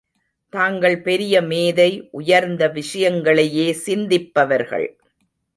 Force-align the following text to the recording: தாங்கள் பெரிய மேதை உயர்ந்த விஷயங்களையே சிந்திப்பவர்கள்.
தாங்கள் 0.53 1.01
பெரிய 1.01 1.41
மேதை 1.41 2.07
உயர்ந்த 2.11 2.67
விஷயங்களையே 2.67 3.73
சிந்திப்பவர்கள். 3.85 4.99